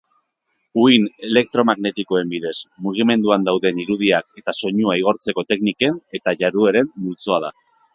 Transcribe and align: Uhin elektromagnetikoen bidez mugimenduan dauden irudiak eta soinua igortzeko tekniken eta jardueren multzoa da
Uhin 0.83 1.03
elektromagnetikoen 1.27 2.33
bidez 2.33 2.55
mugimenduan 2.87 3.47
dauden 3.51 3.85
irudiak 3.87 4.43
eta 4.43 4.59
soinua 4.63 5.01
igortzeko 5.05 5.49
tekniken 5.55 6.05
eta 6.23 6.39
jardueren 6.45 6.95
multzoa 7.07 7.45
da 7.49 7.59